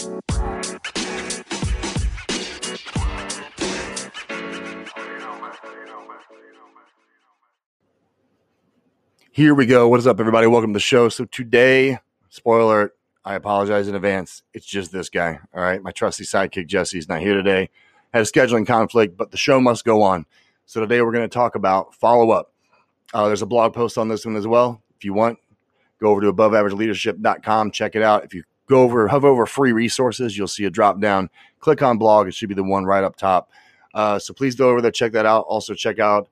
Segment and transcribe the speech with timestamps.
[0.00, 0.14] Here
[9.54, 9.88] we go.
[9.88, 10.46] What is up, everybody?
[10.46, 11.10] Welcome to the show.
[11.10, 11.98] So today,
[12.30, 12.94] spoiler,
[13.26, 14.42] I apologize in advance.
[14.54, 15.38] It's just this guy.
[15.54, 15.82] All right.
[15.82, 17.68] My trusty sidekick Jesse's not here today.
[18.14, 20.24] Had a scheduling conflict, but the show must go on.
[20.64, 22.54] So today we're going to talk about follow up.
[23.12, 24.80] Uh, there's a blog post on this one as well.
[24.96, 25.38] If you want,
[26.00, 28.24] go over to aboveaverageleadership.com, check it out.
[28.24, 31.28] If you go over, hover over free resources, you'll see a drop down.
[31.58, 32.28] Click on blog.
[32.28, 33.50] It should be the one right up top.
[33.92, 35.44] Uh, so please go over there, check that out.
[35.48, 36.28] Also, check out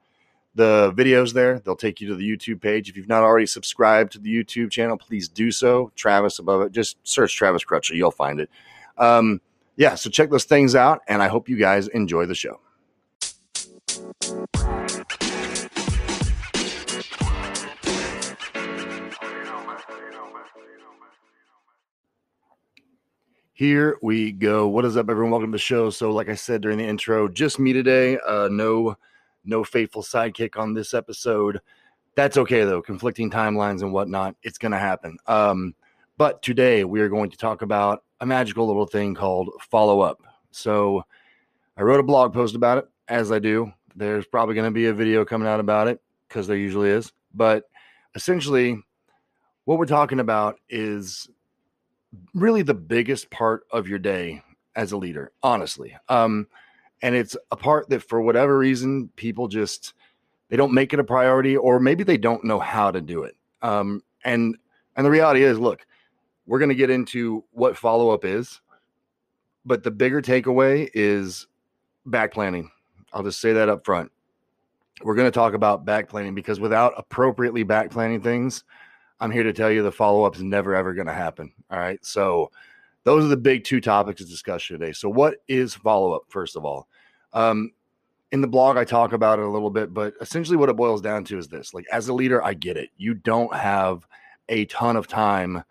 [0.54, 1.58] the videos there.
[1.58, 2.88] They'll take you to the YouTube page.
[2.88, 5.90] If you've not already subscribed to the YouTube channel, please do so.
[5.96, 6.72] Travis above it.
[6.72, 7.96] Just search Travis Crutcher.
[7.96, 8.48] You'll find it.
[8.96, 9.40] Um,
[9.76, 12.60] yeah, so check those things out, and I hope you guys enjoy the show.
[23.58, 24.68] Here we go.
[24.68, 25.32] What is up, everyone?
[25.32, 25.90] Welcome to the show.
[25.90, 28.16] So, like I said during the intro, just me today.
[28.24, 28.94] Uh, no
[29.44, 31.60] no faithful sidekick on this episode.
[32.14, 32.80] That's okay though.
[32.80, 35.18] Conflicting timelines and whatnot, it's to happen.
[35.26, 35.74] Um,
[36.18, 40.22] but today we are going to talk about a magical little thing called follow up.
[40.52, 41.02] So
[41.76, 43.72] I wrote a blog post about it, as I do.
[43.96, 47.12] There's probably to be a video coming out about it because there usually is.
[47.34, 47.64] But
[48.14, 48.80] essentially,
[49.64, 51.28] what we're talking about is
[52.34, 54.42] really the biggest part of your day
[54.76, 55.96] as a leader, honestly.
[56.08, 56.46] Um,
[57.02, 59.94] and it's a part that for whatever reason people just
[60.48, 63.36] they don't make it a priority or maybe they don't know how to do it
[63.62, 64.56] um, and
[64.96, 65.86] and the reality is look
[66.46, 68.60] we're going to get into what follow-up is
[69.64, 71.46] but the bigger takeaway is
[72.06, 72.70] back planning
[73.12, 74.10] i'll just say that up front
[75.02, 78.64] we're going to talk about back planning because without appropriately back planning things
[79.20, 82.04] i'm here to tell you the follow-up is never ever going to happen all right
[82.04, 82.50] so
[83.08, 84.92] those are the big two topics of discussion today.
[84.92, 86.88] So, what is follow up, first of all?
[87.32, 87.72] Um,
[88.32, 91.00] in the blog, I talk about it a little bit, but essentially what it boils
[91.00, 92.90] down to is this like, as a leader, I get it.
[92.98, 94.06] You don't have
[94.50, 95.64] a ton of time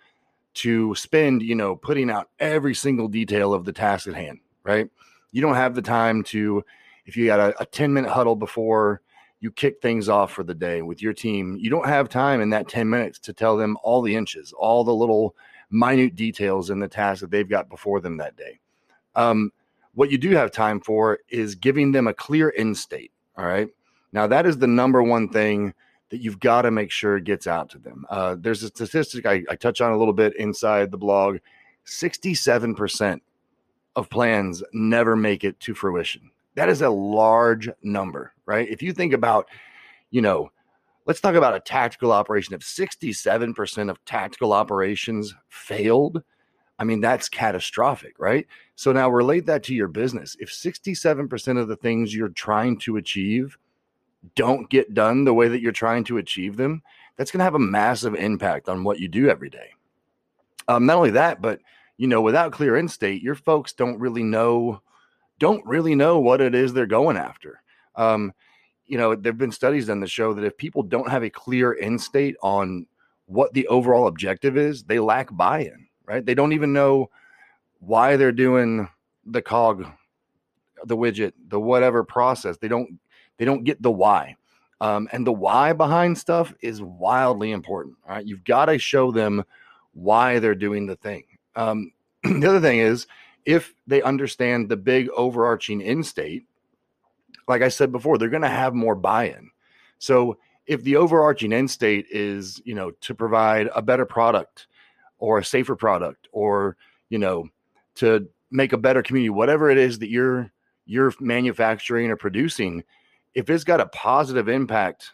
[0.56, 4.90] to spend, you know, putting out every single detail of the task at hand, right?
[5.32, 6.64] You don't have the time to,
[7.06, 9.02] if you got a, a 10 minute huddle before
[9.40, 12.50] you kick things off for the day with your team, you don't have time in
[12.50, 15.36] that 10 minutes to tell them all the inches, all the little
[15.70, 18.60] minute details in the task that they've got before them that day.
[19.16, 19.52] Um,
[19.94, 23.12] what you do have time for is giving them a clear end state.
[23.38, 23.68] All right.
[24.12, 25.74] Now, that is the number one thing
[26.10, 28.06] that you've got to make sure gets out to them.
[28.10, 31.38] Uh, there's a statistic I, I touch on a little bit inside the blog
[31.86, 33.22] 67%
[33.96, 36.30] of plans never make it to fruition.
[36.58, 38.68] That is a large number, right?
[38.68, 39.48] If you think about,
[40.12, 40.52] you know,
[41.08, 42.54] Let's talk about a tactical operation.
[42.54, 46.22] If 67% of tactical operations failed,
[46.78, 48.46] I mean, that's catastrophic, right?
[48.76, 50.36] So now relate that to your business.
[50.38, 53.58] If 67% of the things you're trying to achieve
[54.36, 56.84] don't get done the way that you're trying to achieve them,
[57.16, 59.70] that's going to have a massive impact on what you do every day.
[60.68, 61.62] Um, not only that, but
[61.96, 64.82] you know, without clear end state, your folks don't really know,
[65.40, 67.62] don't really know what it is they're going after.
[67.96, 68.34] Um,
[68.86, 71.78] you know, there've been studies done that show that if people don't have a clear
[71.80, 72.88] end state on
[73.26, 76.26] what the overall objective is, they lack buy-in, right?
[76.26, 77.10] They don't even know
[77.80, 78.88] why they're doing
[79.26, 79.86] the cog,
[80.86, 82.58] the widget, the whatever process.
[82.58, 83.00] They don't
[83.38, 84.36] they don't get the why.
[84.80, 87.98] Um, and the why behind stuff is wildly important.
[88.08, 88.26] All right.
[88.26, 89.44] You've got to show them
[89.94, 91.24] why they're doing the thing.
[91.56, 91.92] Um,
[92.24, 93.08] the other thing is
[93.48, 96.46] if they understand the big overarching end state,
[97.48, 99.50] like I said before, they're going to have more buy-in.
[100.00, 104.68] So if the overarching end state is, you know, to provide a better product
[105.18, 106.76] or a safer product or,
[107.10, 107.48] you know,
[107.96, 110.52] to make a better community, whatever it is that you're
[110.86, 112.84] you're manufacturing or producing,
[113.34, 115.12] if it's got a positive impact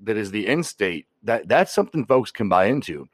[0.00, 3.08] that is the end state, that that's something folks can buy into.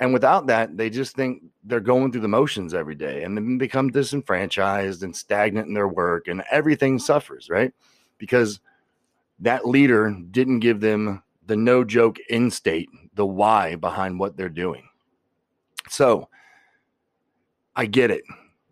[0.00, 3.58] And without that, they just think they're going through the motions every day and then
[3.58, 7.72] become disenfranchised and stagnant in their work and everything suffers, right?
[8.16, 8.60] Because
[9.40, 14.48] that leader didn't give them the no joke end state, the why behind what they're
[14.48, 14.88] doing.
[15.90, 16.28] So
[17.76, 18.22] I get it.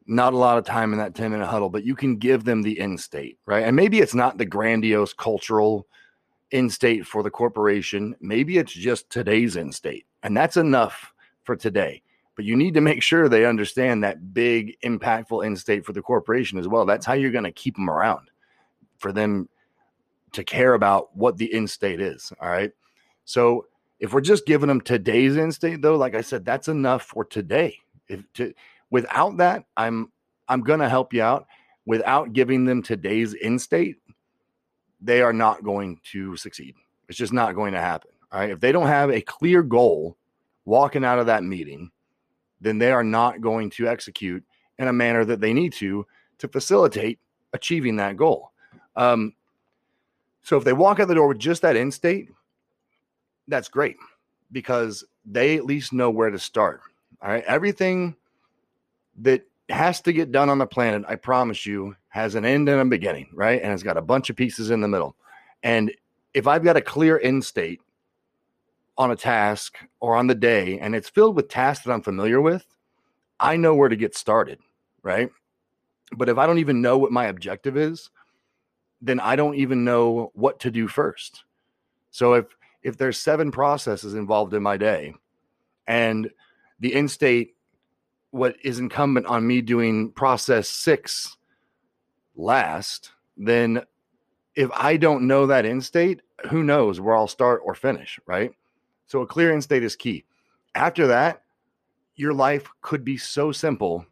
[0.07, 2.63] Not a lot of time in that 10 minute huddle, but you can give them
[2.63, 3.65] the end state, right?
[3.65, 5.87] And maybe it's not the grandiose cultural
[6.53, 8.17] end state for the corporation.
[8.19, 10.07] Maybe it's just today's end state.
[10.23, 11.13] And that's enough
[11.49, 12.03] for today.
[12.37, 16.03] But you need to make sure they understand that big, impactful end state for the
[16.03, 16.85] corporation as well.
[16.85, 18.31] That's how you're going to keep them around
[18.99, 19.49] for them
[20.33, 22.31] to care about what the end state is.
[22.39, 22.71] All right.
[23.25, 23.67] So
[23.99, 27.25] if we're just giving them today's end state, though, like I said, that's enough for
[27.25, 27.79] today.
[28.09, 28.53] If to,
[28.91, 30.13] Without that, I'm
[30.49, 31.47] I'm going to help you out.
[31.87, 33.97] Without giving them today's end state,
[35.01, 36.75] they are not going to succeed.
[37.09, 38.11] It's just not going to happen.
[38.33, 38.51] All right.
[38.51, 40.19] If they don't have a clear goal
[40.69, 41.91] walking out of that meeting,
[42.61, 44.45] then they are not going to execute
[44.79, 46.07] in a manner that they need to
[46.39, 47.19] to facilitate
[47.53, 48.53] achieving that goal.
[48.95, 49.35] Um,
[50.43, 52.29] so if they walk out the door with just that end state,
[53.49, 53.97] that's great
[54.53, 56.81] because they at least know where to start.
[57.21, 57.45] All right.
[57.45, 58.15] Everything
[59.21, 62.81] that has to get done on the planet, I promise you, has an end and
[62.81, 63.61] a beginning, right?
[63.61, 65.17] And it's got a bunch of pieces in the middle.
[65.63, 65.93] And
[66.35, 67.81] if I've got a clear end state
[68.99, 72.41] on a task or on the day and it's filled with tasks that I'm familiar
[72.41, 72.67] with,
[73.41, 74.59] I know where to get started,
[75.03, 75.31] right?
[76.13, 78.11] But if I don't even know what my objective is,
[79.01, 81.45] then I don't even know what to do first.
[82.11, 82.47] So if
[82.83, 85.15] if there's seven processes involved in my day
[85.87, 86.31] and
[86.81, 87.55] the end state
[88.31, 91.37] what is incumbent on me doing process 6
[92.37, 93.83] last, then
[94.55, 98.53] if I don't know that end state, who knows where I'll start or finish, right?
[99.09, 100.25] So a clear end state is key.
[100.75, 101.43] After that,
[102.15, 104.07] your life could be so simple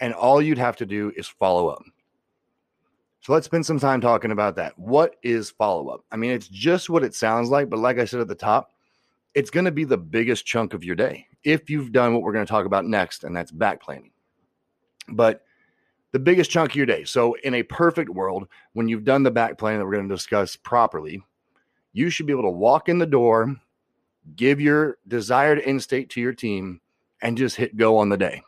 [0.00, 1.82] and all you'd have to do is follow up.
[3.20, 4.78] So let's spend some time talking about that.
[4.78, 6.04] What is follow up?
[6.10, 8.72] I mean, it's just what it sounds like, but like I said at the top,
[9.34, 12.32] it's going to be the biggest chunk of your day if you've done what we're
[12.32, 14.10] going to talk about next, and that's back planning.
[15.08, 15.42] But
[16.12, 17.04] the biggest chunk of your day.
[17.04, 20.14] So, in a perfect world, when you've done the back planning that we're going to
[20.14, 21.22] discuss properly,
[21.92, 23.54] you should be able to walk in the door,
[24.36, 26.80] give your desired end state to your team,
[27.22, 28.42] and just hit go on the day.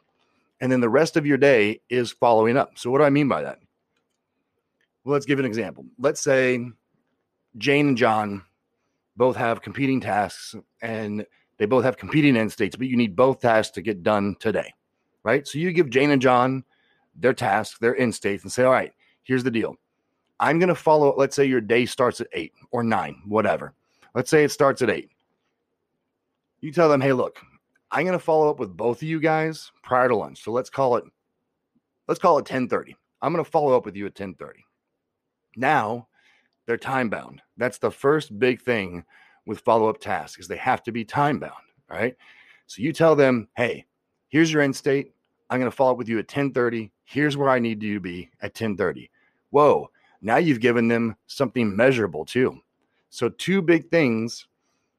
[0.61, 2.79] And then the rest of your day is following up.
[2.79, 3.59] So, what do I mean by that?
[5.05, 5.85] Well, let's give an example.
[5.99, 6.65] Let's say
[7.59, 8.43] Jane and John
[9.17, 11.27] both have competing tasks and
[11.59, 14.73] they both have competing end states, but you need both tasks to get done today,
[15.23, 15.47] right?
[15.47, 16.65] So you give Jane and John
[17.15, 18.93] their tasks, their end states, and say, all right,
[19.23, 19.77] here's the deal.
[20.41, 23.75] I'm going to follow, let's say your day starts at eight or nine, whatever.
[24.15, 25.11] Let's say it starts at eight.
[26.63, 27.41] You tell them, hey, look,
[27.91, 30.43] I'm going to follow up with both of you guys prior to lunch.
[30.43, 31.05] So let's call it,
[32.07, 32.97] let's call it 1030.
[33.21, 34.65] I'm going to follow up with you at 1030.
[35.57, 36.07] Now
[36.67, 37.43] they're time bound.
[37.57, 39.05] That's the first big thing
[39.45, 41.53] with follow up tasks is they have to be time bound.
[41.91, 42.17] All right.
[42.69, 43.85] So you tell them, hey,
[44.29, 45.13] here's your end state.
[45.51, 46.93] I'm going to follow up with you at 1030.
[47.05, 49.11] Here's where I need you to be at 1030.
[49.51, 49.91] Whoa.
[50.23, 52.61] Now you've given them something measurable too.
[53.11, 54.47] So two big things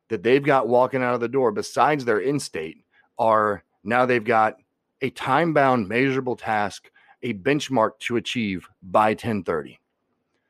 [0.10, 2.84] that they've got walking out of the door besides their end state
[3.18, 4.58] are now they've got
[5.02, 6.90] a time bound measurable task,
[7.22, 9.80] a benchmark to achieve by 1030.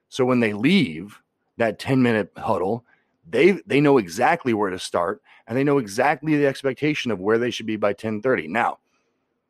[0.09, 1.19] So when they leave
[1.57, 2.85] that 10 minute huddle,
[3.27, 7.37] they they know exactly where to start and they know exactly the expectation of where
[7.37, 8.47] they should be by 1030.
[8.47, 8.79] Now,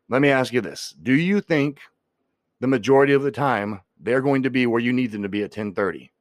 [0.09, 0.95] let me ask you this.
[1.01, 1.79] Do you think
[2.59, 5.39] the majority of the time they're going to be where you need them to be
[5.39, 6.11] at 1030?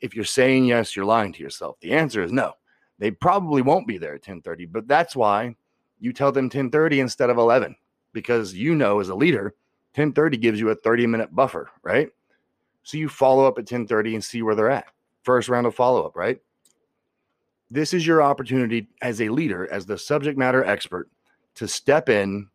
[0.00, 1.78] If you're saying yes, you're lying to yourself.
[1.80, 2.54] The answer is no.
[3.02, 5.56] They probably won't be there at 1030, but that's why
[5.98, 7.74] you tell them 1030 instead of 11
[8.12, 9.56] because you know as a leader
[9.96, 12.10] 1030 gives you a 30 minute buffer, right?
[12.84, 14.86] So you follow up at 10:30 and see where they're at.
[15.24, 16.40] First round of follow up, right?
[17.68, 21.10] This is your opportunity as a leader, as the subject matter expert,
[21.56, 22.50] to step in,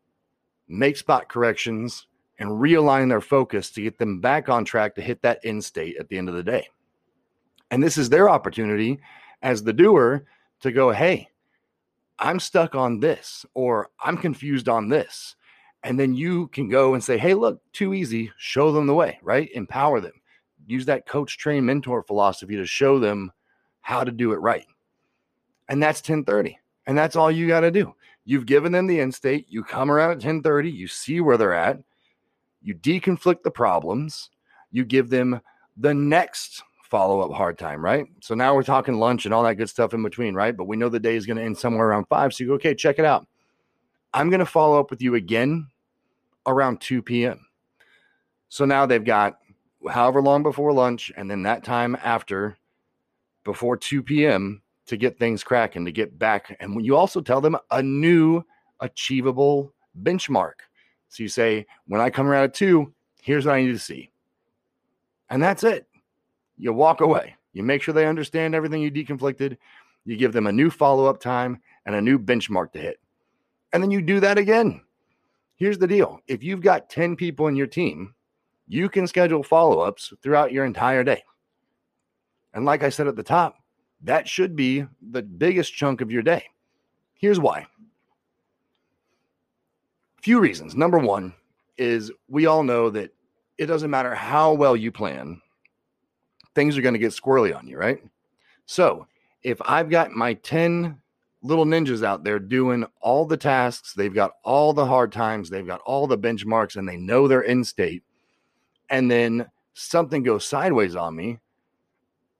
[0.70, 2.08] make spot corrections,
[2.40, 5.98] and realign their focus to get them back on track to hit that end state
[5.98, 6.70] at the end of the day.
[7.70, 9.02] And this is their opportunity
[9.42, 10.26] as the doer
[10.62, 11.30] to go, hey,
[12.20, 15.36] I'm stuck on this, or I'm confused on this.
[15.84, 18.32] And then you can go and say, hey, look, too easy.
[18.38, 19.50] Show them the way, right?
[19.54, 20.14] Empower them.
[20.66, 23.32] Use that coach, train, mentor philosophy to show them
[23.82, 24.66] how to do it right.
[25.70, 26.60] And that's 1030.
[26.88, 27.94] And that's all you got to do.
[28.26, 29.46] You've given them the end state.
[29.50, 30.70] You come around at 1030.
[30.70, 31.80] You see where they're at.
[32.62, 34.30] You deconflict the problems.
[34.72, 35.40] You give them
[35.78, 38.06] the next follow up hard time, right?
[38.22, 40.56] So now we're talking lunch and all that good stuff in between, right?
[40.56, 42.34] But we know the day is going to end somewhere around five.
[42.34, 43.28] So you go, okay, check it out.
[44.14, 45.68] I'm going to follow up with you again
[46.46, 47.46] around 2 p.m.
[48.50, 49.38] So now they've got
[49.90, 52.58] however long before lunch and then that time after
[53.44, 54.62] before 2 p.m.
[54.86, 56.56] to get things cracking, to get back.
[56.62, 58.44] And when you also tell them a new
[58.80, 60.54] achievable benchmark.
[61.10, 64.12] So you say, when I come around at two, here's what I need to see.
[65.30, 65.87] And that's it.
[66.58, 67.36] You walk away.
[67.54, 69.58] You make sure they understand everything you deconflicted.
[70.06, 73.00] You give them a new follow up time and a new benchmark to hit.
[73.74, 74.82] And then you do that again.
[75.56, 78.14] Here's the deal if you've got 10 people in your team,
[78.68, 81.24] you can schedule follow ups throughout your entire day.
[82.54, 83.58] And like I said at the top,
[84.04, 86.46] that should be the biggest chunk of your day.
[87.16, 87.66] Here's why.
[90.18, 90.76] A few reasons.
[90.76, 91.34] Number one
[91.78, 93.12] is we all know that
[93.58, 95.42] it doesn't matter how well you plan,
[96.58, 98.02] things are going to get squirrely on you, right?
[98.66, 99.06] So
[99.44, 101.00] if I've got my 10
[101.44, 105.68] little ninjas out there doing all the tasks, they've got all the hard times, they've
[105.68, 108.02] got all the benchmarks, and they know they're end state,
[108.90, 109.46] and then
[109.76, 111.38] something goes sideways on me,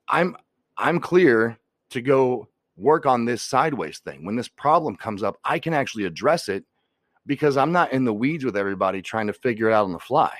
[0.08, 0.36] I'm
[0.78, 1.60] I'm clear
[1.92, 4.26] to go work on this sideways thing.
[4.26, 6.64] When this problem comes up, I can actually address it
[7.28, 10.00] because I'm not in the weeds with everybody trying to figure it out on the
[10.00, 10.34] fly.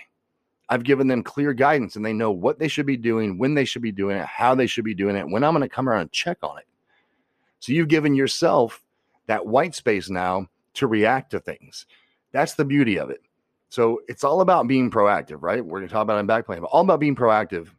[0.70, 3.66] I've given them clear guidance and they know what they should be doing, when they
[3.66, 5.88] should be doing it, how they should be doing it, when I'm going to come
[5.88, 6.68] around and check on it.
[7.60, 8.84] So you've given yourself
[9.28, 11.86] that white space now to react to things.
[12.32, 13.22] That's the beauty of it.
[13.70, 15.66] So it's all about being proactive, right?
[15.66, 17.70] We're going to talk about in back but all about being proactive.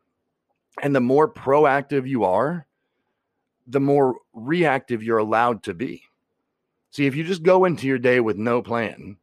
[0.83, 2.66] And the more proactive you are,
[3.66, 6.02] the more reactive you're allowed to be.
[6.90, 9.16] See, if you just go into your day with no plan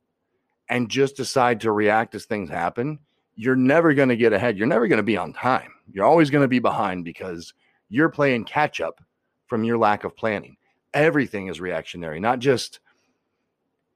[0.69, 2.99] and just decide to react as things happen,
[3.35, 4.57] you're never going to get ahead.
[4.57, 5.71] You're never going to be on time.
[5.91, 7.53] You're always going to be behind because
[7.89, 9.01] you're playing catch up
[9.47, 10.57] from your lack of planning.
[10.93, 12.79] Everything is reactionary, not just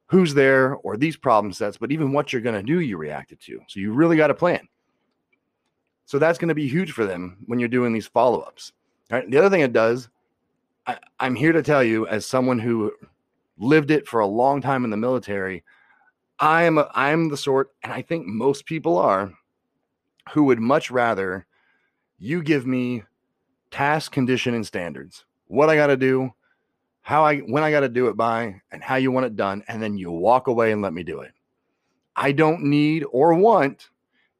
[0.07, 3.39] who's there or these problem sets, but even what you're going to do, you reacted
[3.41, 3.59] to.
[3.67, 4.67] So you really got to plan.
[6.05, 8.73] So that's going to be huge for them when you're doing these follow ups.
[9.11, 9.29] Right?
[9.29, 10.09] The other thing it does,
[10.87, 12.91] I, I'm here to tell you, as someone who
[13.57, 15.63] lived it for a long time in the military,
[16.39, 19.33] I am a, I am the sort, and I think most people are,
[20.31, 21.45] who would much rather
[22.17, 23.03] you give me
[23.71, 25.25] task, condition, and standards.
[25.47, 26.33] What I got to do,
[27.01, 29.63] how I when I got to do it by, and how you want it done,
[29.67, 31.31] and then you walk away and let me do it.
[32.15, 33.89] I don't need or want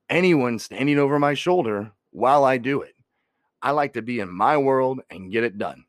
[0.10, 2.96] anyone standing over my shoulder while I do it.
[3.62, 5.86] I like to be in my world and get it done.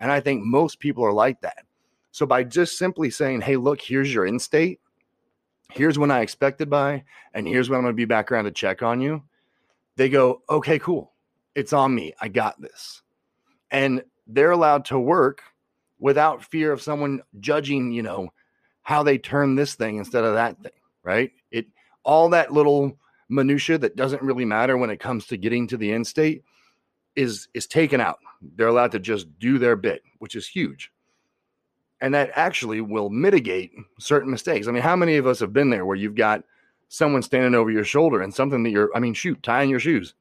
[0.00, 1.64] And I think most people are like that.
[2.10, 4.80] So by just simply saying, hey, look, here's your end state,
[5.70, 8.50] here's when I expected by, and here's when I'm going to be back around to
[8.50, 9.22] check on you,
[9.96, 11.12] they go, okay, cool.
[11.54, 12.14] It's on me.
[12.20, 13.02] I got this.
[13.70, 15.42] And they're allowed to work
[15.98, 18.30] without fear of someone judging, you know,
[18.82, 21.32] how they turn this thing instead of that thing, right?
[21.50, 21.66] It
[22.04, 25.92] all that little minutia that doesn't really matter when it comes to getting to the
[25.92, 26.44] end state
[27.16, 28.18] is is taken out.
[28.56, 30.92] They're allowed to just do their bit, which is huge.
[32.04, 34.68] And that actually will mitigate certain mistakes.
[34.68, 36.44] I mean, how many of us have been there where you've got
[36.88, 40.12] someone standing over your shoulder and something that you're, I mean, shoot, tying your shoes.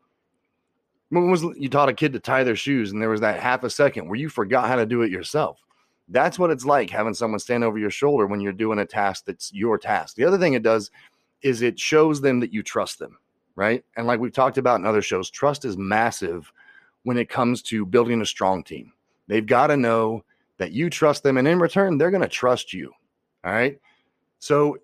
[1.09, 3.65] When was you taught a kid to tie their shoes and there was that half
[3.65, 5.59] a second where you forgot how to do it yourself?
[6.07, 9.25] That's what it's like having someone stand over your shoulder when you're doing a task
[9.25, 10.15] that's your task.
[10.15, 10.89] The other thing it does
[11.41, 13.17] is it shows them that you trust them,
[13.57, 13.83] right?
[13.97, 16.49] And like we've talked about in other shows, trust is massive
[17.03, 18.93] when it comes to building a strong team.
[19.27, 20.23] They've got to know
[20.57, 22.91] that you trust them and in return they're going to trust you.
[23.43, 23.79] All right?
[24.39, 24.77] So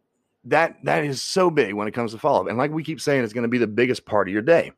[0.45, 2.47] that that is so big when it comes to follow up.
[2.47, 4.71] And like we keep saying it's going to be the biggest part of your day.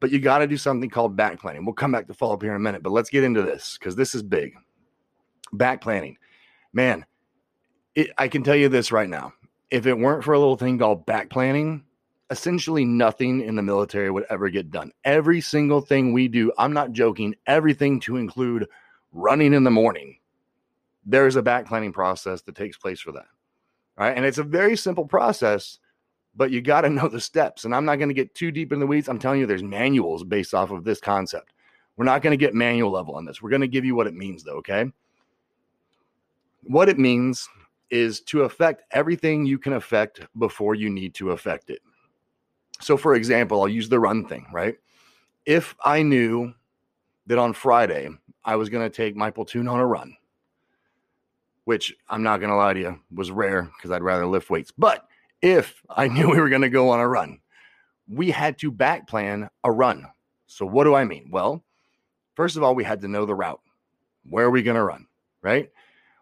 [0.00, 1.64] But you got to do something called back planning.
[1.64, 3.78] We'll come back to follow up here in a minute, but let's get into this
[3.78, 4.54] cuz this is big.
[5.52, 6.16] Back planning.
[6.72, 7.04] Man,
[7.94, 9.34] it, I can tell you this right now
[9.72, 11.82] if it weren't for a little thing called back planning,
[12.28, 14.92] essentially nothing in the military would ever get done.
[15.04, 18.68] Every single thing we do, I'm not joking, everything to include
[19.12, 20.18] running in the morning,
[21.04, 23.26] there's a back planning process that takes place for that.
[23.96, 24.16] Right.
[24.16, 25.78] And it's a very simple process,
[26.34, 27.64] but you got to know the steps.
[27.64, 29.08] And I'm not going to get too deep in the weeds.
[29.08, 31.52] I'm telling you, there's manuals based off of this concept.
[31.96, 33.42] We're not going to get manual level on this.
[33.42, 34.56] We're going to give you what it means, though.
[34.56, 34.90] Okay.
[36.64, 37.48] What it means
[37.90, 41.80] is to affect everything you can affect before you need to affect it.
[42.80, 44.76] So, for example, I'll use the run thing, right?
[45.44, 46.54] If I knew
[47.26, 48.08] that on Friday
[48.44, 50.16] I was going to take my platoon on a run,
[51.64, 54.72] which I'm not going to lie to you was rare because I'd rather lift weights.
[54.76, 55.06] But
[55.40, 57.38] if I knew we were going to go on a run,
[58.08, 60.06] we had to back plan a run.
[60.46, 61.28] So, what do I mean?
[61.30, 61.64] Well,
[62.34, 63.60] first of all, we had to know the route.
[64.28, 65.06] Where are we going to run?
[65.40, 65.70] Right?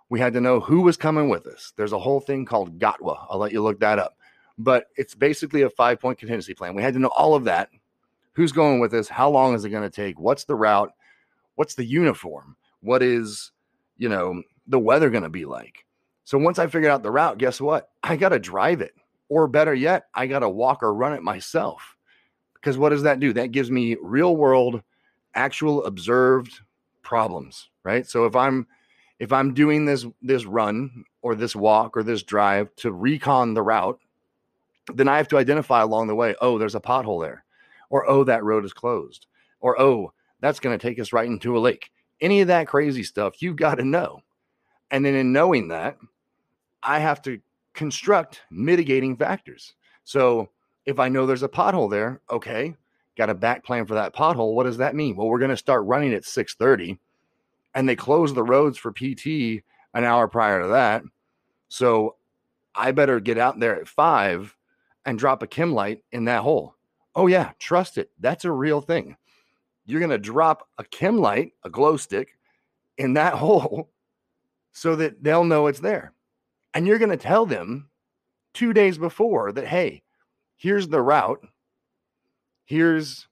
[0.08, 1.72] We had to know who was coming with us.
[1.76, 3.26] There's a whole thing called GOTWA.
[3.28, 4.16] I'll let you look that up.
[4.58, 6.74] But it's basically a five point contingency plan.
[6.74, 7.70] We had to know all of that.
[8.32, 9.08] Who's going with us?
[9.08, 10.18] How long is it going to take?
[10.18, 10.92] What's the route?
[11.60, 12.56] What's the uniform?
[12.80, 13.52] What is,
[13.98, 15.84] you know, the weather going to be like?
[16.24, 17.90] So once I figured out the route, guess what?
[18.02, 18.94] I got to drive it.
[19.28, 21.98] Or better yet, I got to walk or run it myself.
[22.54, 23.34] Because what does that do?
[23.34, 24.82] That gives me real world,
[25.34, 26.60] actual observed
[27.02, 28.06] problems, right?
[28.06, 28.66] So if I'm
[29.18, 33.60] if I'm doing this this run or this walk or this drive to recon the
[33.62, 34.00] route,
[34.94, 37.44] then I have to identify along the way, oh, there's a pothole there,
[37.90, 39.26] or oh, that road is closed,
[39.60, 41.90] or oh, that's going to take us right into a lake.
[42.20, 44.20] Any of that crazy stuff, you've got to know.
[44.90, 45.98] And then in knowing that,
[46.82, 47.40] I have to
[47.74, 49.74] construct mitigating factors.
[50.04, 50.50] So
[50.86, 52.74] if I know there's a pothole there, okay,
[53.16, 54.54] got a back plan for that pothole.
[54.54, 55.16] What does that mean?
[55.16, 56.98] Well, we're going to start running at 6:30
[57.74, 59.62] and they close the roads for PT
[59.94, 61.02] an hour prior to that.
[61.68, 62.16] So
[62.74, 64.56] I better get out there at 5
[65.06, 66.74] and drop a chem light in that hole.
[67.14, 68.10] Oh yeah, trust it.
[68.18, 69.16] That's a real thing.
[69.90, 72.38] You're going to drop a chem light, a glow stick
[72.98, 73.90] in that hole
[74.72, 76.12] so that they'll know it's there.
[76.74, 77.88] And you're going to tell them
[78.54, 80.02] 2 days before that hey,
[80.56, 81.46] here's the route.
[82.64, 83.26] Here's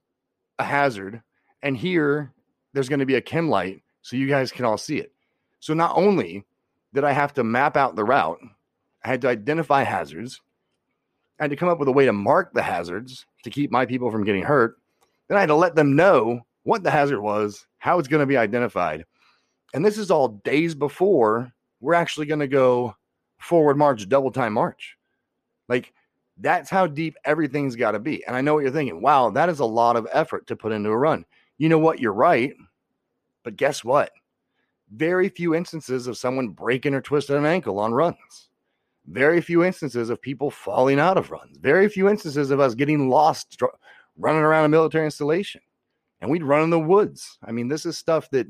[0.57, 1.21] a hazard
[1.61, 2.33] and here
[2.73, 5.13] there's going to be a chem light so you guys can all see it.
[5.59, 6.45] So not only
[6.93, 8.39] did I have to map out the route,
[9.03, 10.41] I had to identify hazards,
[11.39, 13.85] I had to come up with a way to mark the hazards to keep my
[13.85, 14.77] people from getting hurt.
[15.27, 18.27] Then I had to let them know what the hazard was, how it's going to
[18.27, 19.03] be identified.
[19.73, 22.95] And this is all days before we're actually going to go
[23.39, 24.95] forward march, double time march.
[25.67, 25.91] Like
[26.37, 28.23] that's how deep everything's got to be.
[28.25, 29.01] And I know what you're thinking.
[29.01, 31.25] Wow, that is a lot of effort to put into a run.
[31.57, 31.99] You know what?
[31.99, 32.53] You're right.
[33.43, 34.11] But guess what?
[34.91, 38.49] Very few instances of someone breaking or twisting an ankle on runs.
[39.07, 41.57] Very few instances of people falling out of runs.
[41.57, 43.59] Very few instances of us getting lost
[44.17, 45.61] running around a military installation.
[46.21, 47.37] And we'd run in the woods.
[47.43, 48.47] I mean, this is stuff that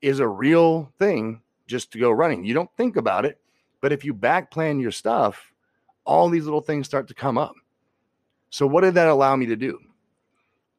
[0.00, 2.44] is a real thing just to go running.
[2.44, 3.38] You don't think about it,
[3.80, 5.52] but if you back plan your stuff,
[6.04, 7.54] all these little things start to come up.
[8.50, 9.78] So, what did that allow me to do?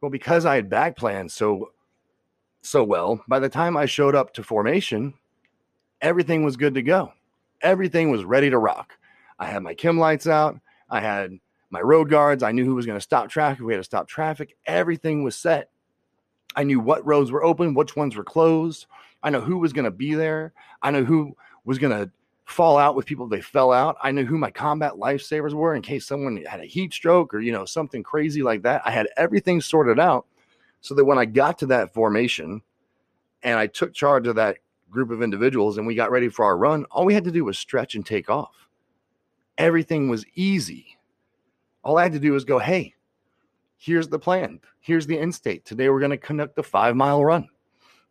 [0.02, 1.72] Well, because I had back planned so
[2.62, 5.14] so well, by the time I showed up to formation,
[6.02, 7.12] everything was good to go.
[7.62, 8.94] Everything was ready to rock.
[9.40, 10.60] I had my chem lights out.
[10.90, 11.40] I had
[11.70, 12.44] my road guards.
[12.44, 13.66] I knew who was going to stop traffic.
[13.66, 14.56] We had to stop traffic.
[14.66, 15.70] Everything was set.
[16.56, 18.86] I knew what roads were open, which ones were closed.
[19.22, 20.54] I know who was going to be there.
[20.82, 22.12] I know who was going to
[22.46, 23.98] fall out with people they fell out.
[24.02, 27.40] I knew who my combat lifesavers were in case someone had a heat stroke or
[27.40, 28.82] you know something crazy like that.
[28.86, 30.26] I had everything sorted out
[30.82, 32.62] so that when I got to that formation
[33.44, 34.58] and I took charge of that
[34.90, 37.46] group of individuals and we got ready for our run, all we had to do
[37.46, 38.70] was stretch and take off.
[39.58, 40.98] Everything was easy.
[41.84, 42.94] All I had to do was go, hey,
[43.84, 44.60] here's the plan.
[44.80, 45.66] Here's the end state.
[45.66, 47.50] Today we're going to conduct the five mile run.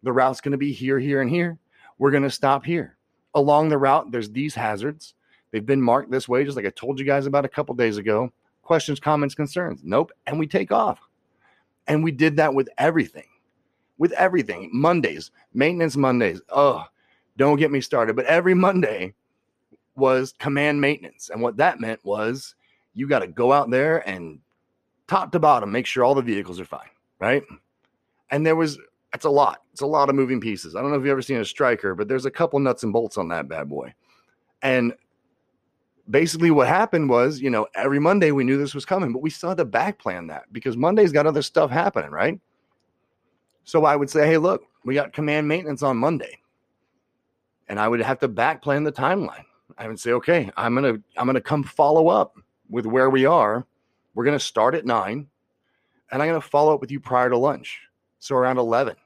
[0.03, 1.59] The route's going to be here, here, and here.
[1.99, 2.99] We're going to stop here.
[3.35, 5.15] Along the route, there's these hazards.
[5.51, 7.97] They've been marked this way, just like I told you guys about a couple days
[7.97, 8.31] ago.
[8.63, 9.81] Questions, comments, concerns.
[9.83, 10.13] Nope.
[10.27, 11.01] And we take off.
[11.87, 13.27] And we did that with everything,
[13.97, 14.69] with everything.
[14.73, 16.43] Mondays, maintenance Mondays.
[16.51, 16.85] Oh,
[17.39, 18.15] don't get me started.
[18.15, 19.15] But every Monday
[19.97, 21.31] was command maintenance.
[21.31, 22.57] And what that meant was
[22.93, 24.39] you got to go out there and
[25.09, 26.89] top to bottom, make sure all the vehicles are fine,
[27.19, 27.43] right?
[28.31, 28.79] And there was,
[29.15, 29.63] it's a lot.
[29.73, 30.75] It's a lot of moving pieces.
[30.75, 32.93] I don't know if you've ever seen a Stryker, but there's a couple nuts and
[32.93, 33.95] bolts on that bad boy.
[34.63, 34.95] And
[36.09, 39.31] basically what happened was, you know, every Monday we knew this was coming, but we
[39.31, 42.41] still had to back plan that because Monday's got other stuff happening, right?
[43.65, 46.39] So I would say, hey, look, we got command maintenance on Monday.
[47.69, 49.45] And I would have to back plan the timeline.
[49.79, 52.37] I would say, okay, I'm gonna I'm gonna come follow up
[52.69, 53.67] with where we are.
[54.15, 55.29] We're gonna start at nine,
[56.11, 57.81] and I'm gonna follow up with you prior to lunch.
[58.19, 58.97] So around 11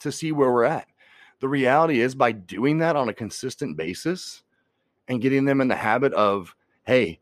[0.00, 0.86] to see where we're at.
[1.40, 4.42] The reality is by doing that on a consistent basis,
[5.08, 7.18] and getting them in the habit of, hey,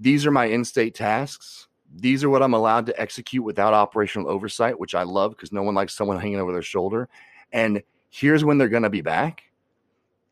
[0.00, 1.68] these are my end state tasks.
[1.94, 5.62] These are what I'm allowed to execute without operational oversight, which I love because no
[5.62, 7.08] one likes someone hanging over their shoulder.
[7.52, 9.42] And here's when they're going to be back.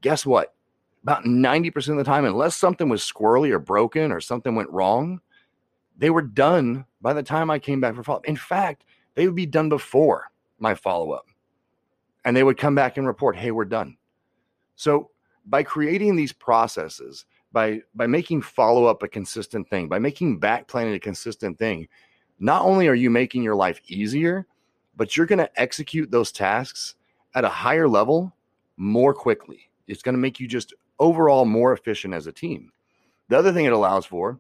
[0.03, 0.55] Guess what?
[1.03, 5.21] About 90% of the time, unless something was squirrely or broken or something went wrong,
[5.97, 8.27] they were done by the time I came back for follow up.
[8.27, 11.27] In fact, they would be done before my follow up.
[12.25, 13.97] And they would come back and report, hey, we're done.
[14.75, 15.11] So
[15.47, 20.67] by creating these processes, by by making follow up a consistent thing, by making back
[20.69, 21.89] planning a consistent thing,
[22.39, 24.47] not only are you making your life easier,
[24.97, 26.97] but you're going to execute those tasks
[27.35, 28.35] at a higher level
[28.77, 29.71] more quickly.
[29.87, 32.73] It's going to make you just overall more efficient as a team.
[33.29, 34.39] The other thing it allows for,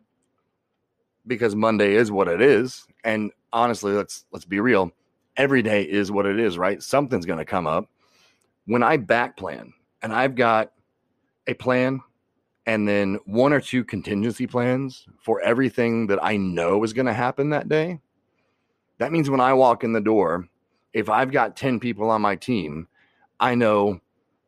[1.27, 4.93] because Monday is what it is, and honestly, let's let's be real,
[5.37, 6.83] every day is what it is, right?
[6.83, 7.89] Something's going to come up.
[8.67, 10.73] When I back plan and I've got
[11.47, 12.01] a plan
[12.67, 17.13] and then one or two contingency plans for everything that I know is going to
[17.13, 18.01] happen that day.
[18.99, 20.49] That means when I walk in the door,
[20.93, 22.89] if I've got 10 people on my team,
[23.39, 24.01] I know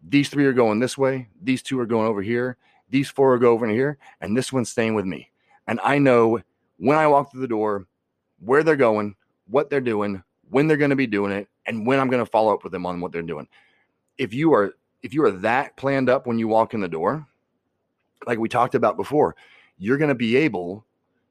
[0.03, 2.57] these three are going this way, these two are going over here,
[2.91, 5.31] these four are going over here, and this one's staying with me.
[5.67, 6.41] And I know
[6.79, 7.87] when I walk through the door
[8.41, 9.14] where they're going,
[9.47, 12.31] what they're doing, when they're going to be doing it, and when I'm going to
[12.31, 13.47] follow up with them on what they're doing.
[14.17, 17.27] If you are if you are that planned up when you walk in the door,
[18.27, 19.37] like we talked about before,
[19.79, 20.85] you're going to be able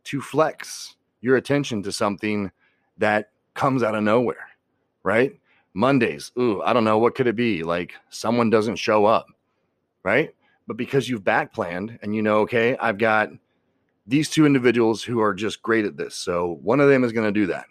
[0.05, 2.49] to flex your attention to something
[2.97, 4.47] that comes out of nowhere,
[5.03, 5.37] right?
[5.73, 7.63] Mondays, ooh, I don't know, what could it be?
[7.63, 9.27] Like someone doesn't show up,
[10.03, 10.33] right?
[10.65, 13.29] But because you've back planned and you know, okay, I've got
[14.07, 16.15] these two individuals who are just great at this.
[16.15, 17.65] So one of them is going to do that.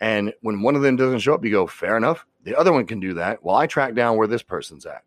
[0.00, 2.26] And when one of them doesn't show up, you go, fair enough.
[2.44, 5.02] The other one can do that while I track down where this person's at.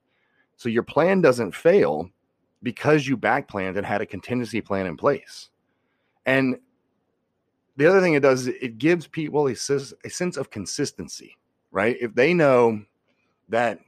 [0.55, 2.09] So your plan doesn't fail
[2.63, 5.49] because you back planned and had a contingency plan in place.
[6.25, 6.57] And
[7.77, 11.37] the other thing it does is it gives people a, a sense of consistency,
[11.71, 11.97] right?
[11.99, 12.83] If they know
[13.49, 13.79] that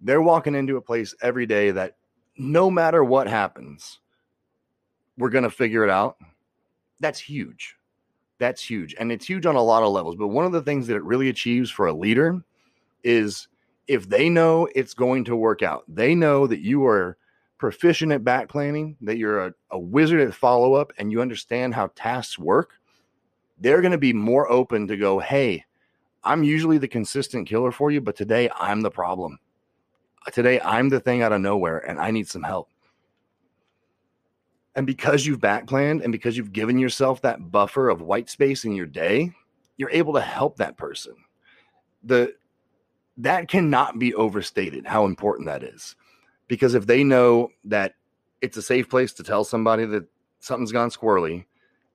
[0.00, 1.96] they're walking into a place every day that
[2.36, 3.98] no matter what happens,
[5.18, 6.16] we're going to figure it out.
[7.00, 7.76] That's huge.
[8.38, 8.94] That's huge.
[8.98, 10.16] And it's huge on a lot of levels.
[10.16, 12.42] But one of the things that it really achieves for a leader
[13.04, 13.48] is
[13.88, 17.16] if they know it's going to work out, they know that you are
[17.58, 21.74] proficient at back planning, that you're a, a wizard at follow up, and you understand
[21.74, 22.72] how tasks work,
[23.60, 25.64] they're going to be more open to go, hey,
[26.24, 29.38] I'm usually the consistent killer for you, but today I'm the problem.
[30.32, 32.68] Today I'm the thing out of nowhere and I need some help.
[34.74, 38.64] And because you've back planned and because you've given yourself that buffer of white space
[38.64, 39.32] in your day,
[39.76, 41.14] you're able to help that person.
[42.04, 42.34] The
[43.18, 45.94] that cannot be overstated how important that is
[46.48, 47.94] because if they know that
[48.40, 50.04] it's a safe place to tell somebody that
[50.40, 51.44] something's gone squirrely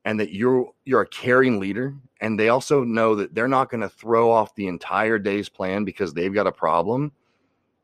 [0.05, 3.81] and that you're you're a caring leader and they also know that they're not going
[3.81, 7.11] to throw off the entire day's plan because they've got a problem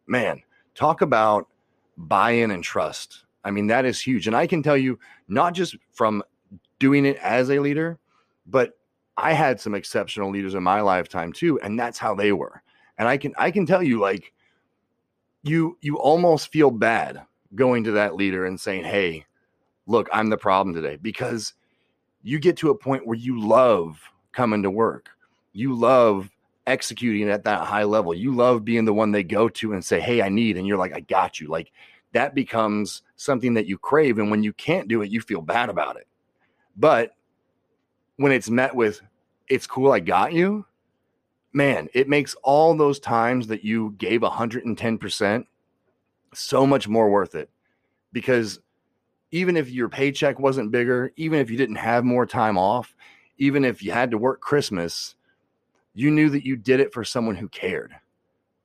[0.07, 0.41] man
[0.75, 1.47] talk about
[1.97, 5.75] buy-in and trust i mean that is huge and i can tell you not just
[5.91, 6.23] from
[6.79, 7.97] doing it as a leader
[8.47, 8.77] but
[9.17, 12.61] i had some exceptional leaders in my lifetime too and that's how they were
[12.97, 14.33] and i can i can tell you like
[15.43, 17.21] you you almost feel bad
[17.53, 19.25] going to that leader and saying, "Hey,
[19.85, 21.53] look, I'm the problem today," because
[22.23, 24.01] you get to a point where you love
[24.31, 25.09] coming to work.
[25.51, 26.29] You love
[26.65, 28.13] executing at that high level.
[28.13, 30.77] You love being the one they go to and say, "Hey, I need," and you're
[30.77, 31.71] like, "I got you." Like
[32.13, 35.69] that becomes something that you crave and when you can't do it, you feel bad
[35.69, 36.07] about it.
[36.75, 37.15] But
[38.17, 39.01] when it's met with
[39.47, 40.65] it's cool, I got you,
[41.51, 45.45] man, it makes all those times that you gave 110%
[46.33, 47.49] so much more worth it
[48.11, 48.59] because
[49.31, 52.95] even if your paycheck wasn't bigger, even if you didn't have more time off,
[53.37, 55.15] even if you had to work Christmas,
[55.93, 57.95] you knew that you did it for someone who cared,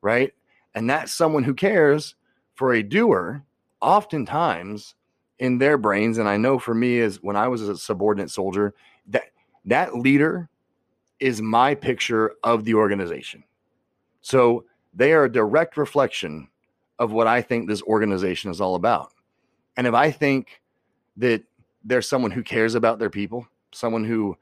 [0.03, 0.33] right?
[0.75, 2.15] And that someone who cares
[2.59, 3.45] for a doer,
[3.81, 4.97] oftentimes
[5.39, 8.75] in their brains, and I know for me is when I was a subordinate soldier,
[9.07, 9.27] that
[9.67, 10.49] that leader
[11.21, 13.45] is my picture of the organization.
[14.23, 16.49] So they are a direct reflection
[16.99, 19.13] of what I think this organization is all about.
[19.77, 20.61] And if I think
[21.17, 21.45] that
[21.85, 24.37] there's someone who cares about their people, someone who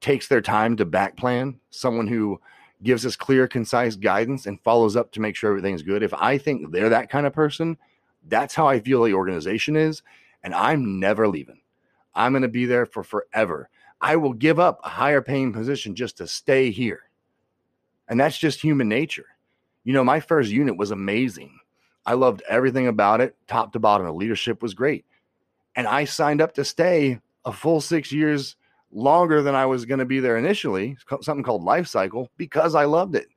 [0.00, 2.40] takes their time to back plan, someone who
[2.82, 6.02] gives us clear, concise guidance and follows up to make sure everything's good.
[6.02, 7.76] If I think they're that kind of person,
[8.26, 10.02] that's how I feel the organization is.
[10.42, 11.60] And I'm never leaving.
[12.14, 13.68] I'm going to be there for forever.
[14.00, 17.02] I will give up a higher paying position just to stay here.
[18.08, 19.26] And that's just human nature.
[19.84, 21.58] You know, my first unit was amazing.
[22.06, 24.06] I loved everything about it, top to bottom.
[24.06, 25.04] The leadership was great.
[25.76, 28.56] And I signed up to stay a full six years
[28.92, 32.84] longer than I was going to be there initially, something called life cycle, because I
[32.84, 33.28] loved it.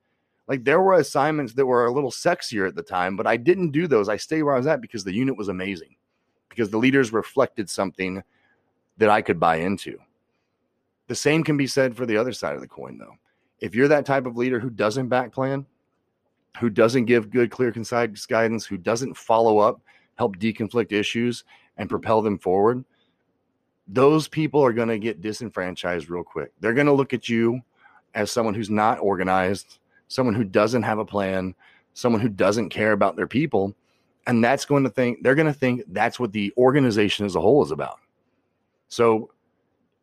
[0.47, 3.71] Like there were assignments that were a little sexier at the time, but I didn't
[3.71, 4.09] do those.
[4.09, 5.95] I stayed where I was at because the unit was amazing,
[6.49, 8.21] because the leaders reflected something
[8.97, 9.97] that I could buy into.
[11.07, 13.15] The same can be said for the other side of the coin, though.
[13.59, 15.65] If you're that type of leader who doesn't back plan,
[16.59, 19.81] who doesn't give good, clear, concise guidance, who doesn't follow up,
[20.15, 21.43] help deconflict issues,
[21.77, 22.83] and propel them forward,
[23.91, 26.51] those people are going to get disenfranchised real quick.
[26.59, 27.61] They're going to look at you
[28.15, 31.53] as someone who's not organized, someone who doesn't have a plan,
[31.93, 33.75] someone who doesn't care about their people.
[34.27, 37.41] And that's going to think, they're going to think that's what the organization as a
[37.41, 37.99] whole is about.
[38.87, 39.31] So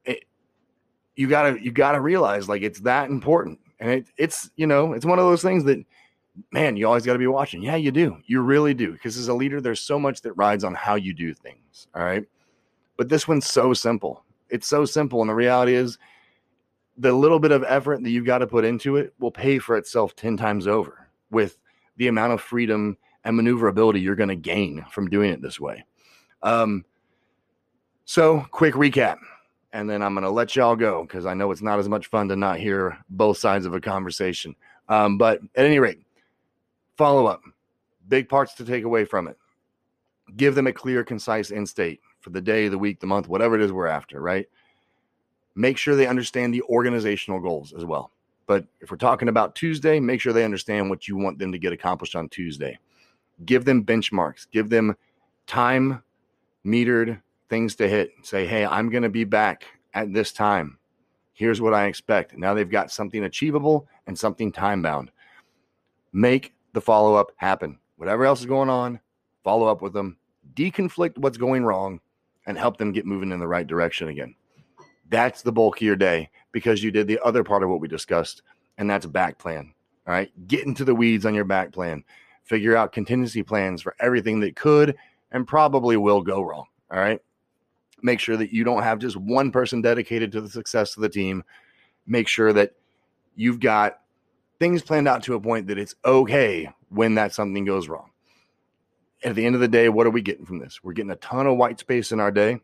[0.07, 0.17] eh,
[1.17, 5.05] you gotta you gotta realize like it's that important and it, it's you know it's
[5.05, 5.85] one of those things that
[6.53, 9.29] man you always got to be watching yeah you do you really do because as
[9.29, 12.25] a leader there's so much that rides on how you do things all right
[12.99, 15.97] but this one's so simple it's so simple and the reality is
[16.99, 19.77] the little bit of effort that you've got to put into it will pay for
[19.77, 21.57] itself 10 times over with
[21.97, 25.83] the amount of freedom and maneuverability you're going to gain from doing it this way
[26.43, 26.85] um,
[28.05, 29.19] so quick recap
[29.73, 32.07] and then I'm going to let y'all go because I know it's not as much
[32.07, 34.57] fun to not hear both sides of a conversation.
[34.89, 36.01] Um, but at any rate,
[36.97, 37.43] follow up,
[38.09, 39.37] big parts to take away from it.
[40.37, 43.55] give them a clear, concise end state for the day, the week, the month, whatever
[43.55, 44.47] it is we're after, right?
[45.55, 48.13] Make sure they understand the organizational goals as well.
[48.47, 51.59] But if we're talking about Tuesday, make sure they understand what you want them to
[51.59, 52.79] get accomplished on Tuesday.
[53.47, 54.95] Give them benchmarks, give them
[55.47, 56.03] time
[56.67, 58.11] metered things to hit.
[58.23, 59.65] Say, hey, I'm going to be back
[59.95, 60.79] at this time.
[61.33, 62.37] Here's what I expect.
[62.37, 65.11] Now they've got something achievable and something time bound.
[66.13, 67.79] Make the follow up happen.
[67.97, 69.01] Whatever else is going on,
[69.45, 70.19] follow up with them,
[70.55, 72.01] deconflict what's going wrong,
[72.49, 74.35] and help them get moving in the right direction again.
[75.11, 77.89] That's the bulk of your day because you did the other part of what we
[77.89, 78.43] discussed,
[78.79, 79.73] and that's back plan.
[80.07, 80.33] All right.
[80.49, 82.03] Get into the weeds on your back plan.
[82.45, 84.97] Figure out contingency plans for everything that could
[85.31, 86.65] and probably will go wrong.
[86.91, 87.21] All right.
[88.03, 91.11] Make sure that you don't have just one person dedicated to the success of the
[91.11, 91.45] team.
[92.07, 92.73] Make sure that
[93.37, 94.01] you've got
[94.59, 98.09] things planned out to a point that it's okay when that something goes wrong.
[99.25, 100.81] At the end of the day, what are we getting from this?
[100.83, 102.61] We're getting a ton of white space in our day.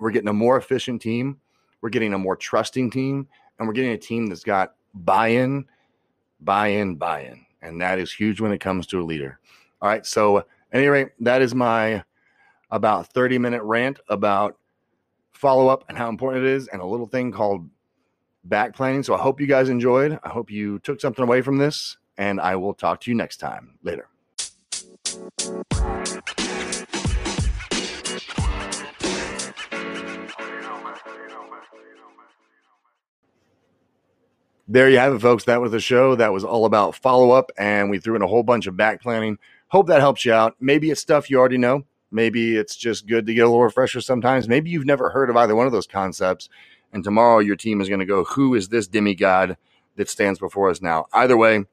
[0.00, 1.40] We're getting a more efficient team
[1.80, 3.28] we're getting a more trusting team,
[3.58, 5.66] and we're getting a team that's got buy in,
[6.40, 7.44] buy in, buy in.
[7.62, 9.38] And that is huge when it comes to a leader.
[9.80, 10.04] All right.
[10.04, 12.04] So, at any rate, that is my
[12.70, 14.58] about 30 minute rant about
[15.32, 17.68] follow up and how important it is, and a little thing called
[18.44, 19.02] back planning.
[19.02, 20.18] So, I hope you guys enjoyed.
[20.22, 23.38] I hope you took something away from this, and I will talk to you next
[23.38, 23.78] time.
[23.82, 24.08] Later.
[34.68, 35.44] There you have it, folks.
[35.44, 36.14] That was the show.
[36.14, 39.00] That was all about follow up, and we threw in a whole bunch of back
[39.00, 39.38] planning.
[39.68, 40.56] Hope that helps you out.
[40.60, 41.84] Maybe it's stuff you already know.
[42.10, 44.48] Maybe it's just good to get a little refresher sometimes.
[44.48, 46.48] Maybe you've never heard of either one of those concepts.
[46.92, 49.56] And tomorrow your team is going to go, Who is this demigod
[49.96, 51.06] that stands before us now?
[51.12, 51.64] Either way,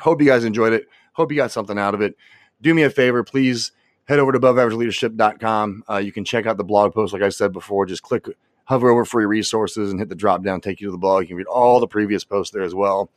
[0.00, 0.88] hope you guys enjoyed it.
[1.12, 2.16] Hope you got something out of it.
[2.62, 3.72] Do me a favor, please
[4.04, 5.84] head over to aboveaverageleadership.com.
[5.90, 7.86] Uh, you can check out the blog post, like I said before.
[7.86, 8.26] Just click
[8.64, 11.22] hover over free resources and hit the drop down, take you to the blog.
[11.22, 13.10] You can read all the previous posts there as well.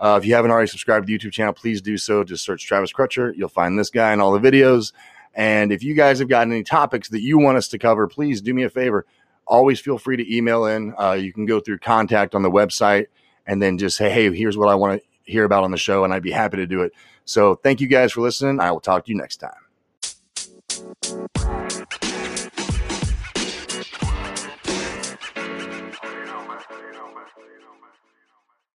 [0.00, 2.24] Uh, if you haven't already subscribed to the YouTube channel, please do so.
[2.24, 3.36] Just search Travis Crutcher.
[3.36, 4.92] You'll find this guy and all the videos.
[5.34, 8.40] And if you guys have got any topics that you want us to cover, please
[8.40, 9.06] do me a favor.
[9.46, 10.94] Always feel free to email in.
[10.98, 13.06] Uh, you can go through contact on the website
[13.46, 16.04] and then just say, hey, here's what I want to hear about on the show.
[16.04, 16.92] And I'd be happy to do it.
[17.24, 18.60] So thank you guys for listening.
[18.60, 19.52] I will talk to you next time.